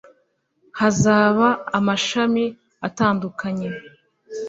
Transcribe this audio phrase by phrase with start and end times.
[0.79, 1.47] Hazaba
[1.77, 2.43] amashami
[2.87, 3.67] atandukanye